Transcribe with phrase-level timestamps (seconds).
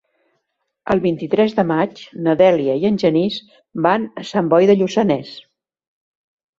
[0.95, 3.39] El vint-i-tres de maig na Dèlia i en Genís
[3.91, 5.35] van a Sant Boi de Lluçanès.